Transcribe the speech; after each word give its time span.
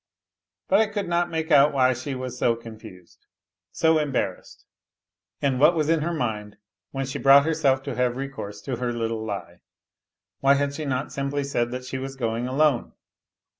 But 0.67 0.79
I 0.79 0.87
could 0.87 1.07
not 1.07 1.29
make 1.29 1.51
out 1.51 1.73
why 1.73 1.93
she 1.93 2.15
was 2.15 2.35
so 2.35 2.55
confused, 2.55 3.27
s 3.71 3.83
embarrassed, 3.83 4.65
and 5.43 5.59
what 5.59 5.75
was 5.75 5.89
in 5.89 6.01
her 6.01 6.11
mind 6.11 6.57
when 6.89 7.05
she 7.05 7.19
brough 7.19 7.41
herself 7.43 7.83
to 7.83 7.93
have 7.93 8.15
recourse 8.15 8.61
to 8.61 8.77
her 8.77 8.91
little 8.93 9.23
lie? 9.23 9.59
Why 10.39 10.55
had 10.55 10.73
she 10.73 10.85
not 10.85 11.09
simpl 11.09 11.45
said 11.45 11.69
that 11.69 11.85
she 11.85 11.99
was 11.99 12.15
going 12.15 12.47
alone 12.47 12.93